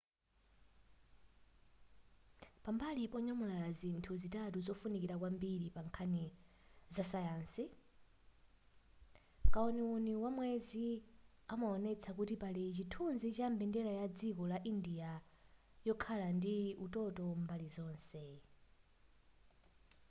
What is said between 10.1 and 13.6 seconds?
wamwezi amaonesa kuti pali chithunzi cha